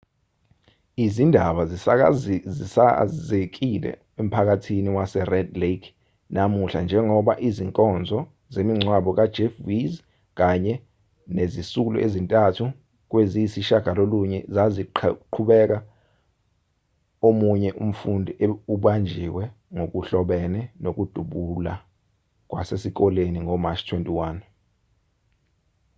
[1.05, 1.61] izindaba
[2.65, 5.89] zisakazekile emphakathini wasered lake
[6.33, 8.19] namuhla njengoba izinkonzo
[8.53, 9.99] zemingcwabo kajeff weise
[10.39, 10.73] kanye
[11.35, 12.65] nezisulu ezintathu
[13.09, 15.77] kweziyisishiyagalolunye zaziqhubeka
[17.27, 18.31] omunye umfundi
[18.73, 19.43] ubanjiwe
[19.75, 21.73] ngokuhlobene nokudubula
[22.49, 24.39] kwasesikoleni ngomashi 21